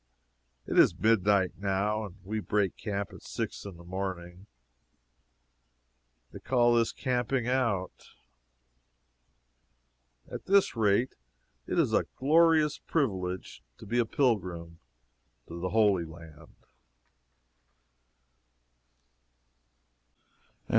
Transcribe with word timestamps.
It 0.65 0.79
is 0.79 0.97
midnight, 0.97 1.59
now, 1.59 2.03
and 2.05 2.15
we 2.23 2.39
break 2.39 2.75
camp 2.75 3.13
at 3.13 3.21
six 3.21 3.65
in 3.65 3.77
the 3.77 3.83
morning. 3.83 4.47
They 6.31 6.39
call 6.39 6.73
this 6.73 6.91
camping 6.91 7.47
out. 7.47 8.07
At 10.27 10.45
this 10.45 10.75
rate 10.75 11.13
it 11.67 11.77
is 11.77 11.93
a 11.93 12.07
glorious 12.17 12.79
privilege 12.79 13.61
to 13.77 13.85
be 13.85 13.99
a 13.99 14.05
pilgrim 14.07 14.79
to 15.47 15.59
the 15.61 15.69
Holy 15.69 16.05
Land. 16.05 16.55